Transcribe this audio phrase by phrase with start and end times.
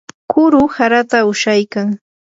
[0.31, 1.87] kuru harata ushaykan.